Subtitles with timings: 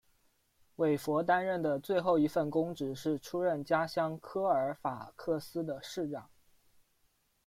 [0.77, 6.27] 韦弗担任的最后一份公职是出任家乡科尔法克斯的市长。